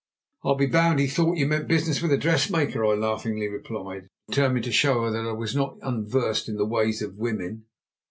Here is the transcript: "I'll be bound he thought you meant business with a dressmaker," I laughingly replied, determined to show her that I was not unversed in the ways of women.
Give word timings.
"I'll 0.43 0.55
be 0.55 0.65
bound 0.65 0.97
he 0.99 1.05
thought 1.05 1.37
you 1.37 1.45
meant 1.45 1.67
business 1.67 2.01
with 2.01 2.11
a 2.11 2.17
dressmaker," 2.17 2.83
I 2.83 2.95
laughingly 2.95 3.47
replied, 3.47 4.07
determined 4.29 4.63
to 4.65 4.71
show 4.71 5.03
her 5.03 5.11
that 5.11 5.29
I 5.29 5.33
was 5.33 5.55
not 5.55 5.77
unversed 5.83 6.49
in 6.49 6.55
the 6.57 6.65
ways 6.65 7.03
of 7.03 7.17
women. 7.17 7.65